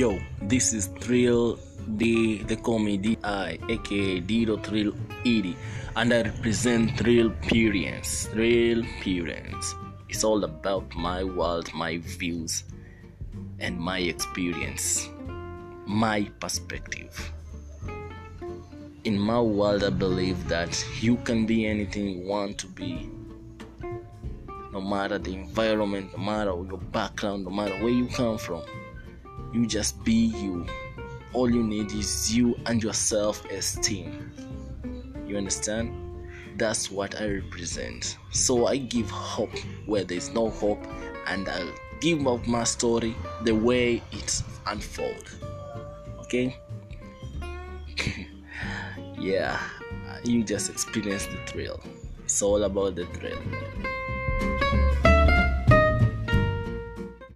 [0.00, 1.58] Yo, this is Thrill
[1.98, 2.42] D.
[2.44, 4.94] They call me DI, aka Dido Thrill
[5.26, 5.58] Edie,
[5.94, 8.24] and I represent Thrill Parents.
[8.28, 9.74] Thrill Parents.
[10.08, 12.64] It's all about my world, my views,
[13.58, 15.10] and my experience,
[15.84, 17.14] my perspective.
[19.04, 23.10] In my world, I believe that you can be anything you want to be
[24.72, 28.62] no matter the environment, no matter your background, no matter where you come from.
[29.52, 30.66] You just be you.
[31.32, 34.32] All you need is you and your self esteem.
[35.26, 35.92] You understand?
[36.56, 38.16] That's what I represent.
[38.30, 40.84] So I give hope where there's no hope,
[41.26, 43.14] and I'll give up my story
[43.44, 45.36] the way it unfolds.
[46.20, 46.56] Okay?
[49.18, 49.60] yeah,
[50.24, 51.80] you just experience the thrill.
[52.24, 53.38] It's all about the thrill.